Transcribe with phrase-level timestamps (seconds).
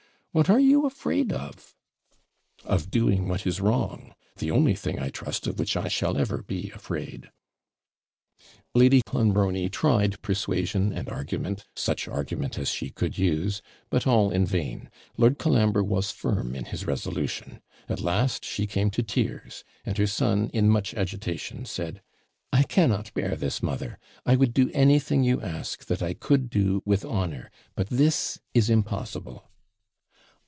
[0.33, 1.75] What are you afraid of?'
[2.63, 6.41] 'Of doing what is wrong the only thing, I trust, of which I shall ever
[6.41, 7.29] be afraid.'
[8.73, 14.45] Lady Clonbrony tried persuasion and argument such argument as she could use but all in
[14.45, 19.97] vain Lord Colambre was firm in his resolution; at last, she came to tears; and
[19.97, 22.01] her son, in much agitation, said
[22.53, 23.99] 'I cannot bear this, mother!
[24.25, 28.69] I would do anything you ask, that I could do with honour; but this is
[28.69, 29.43] impossible.'